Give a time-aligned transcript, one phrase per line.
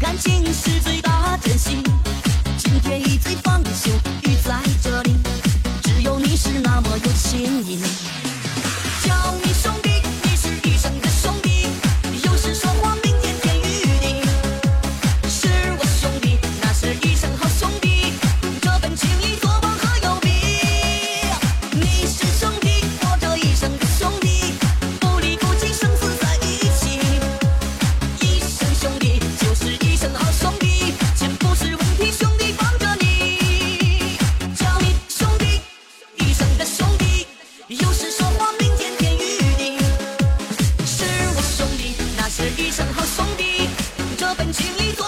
[0.00, 0.99] 感情是最
[42.70, 43.68] 一生好兄弟，
[44.16, 44.99] 这份情谊。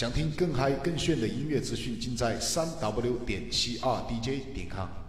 [0.00, 4.99] 想听更嗨更炫的音乐资讯尽在三 w 点七二 dj 点 com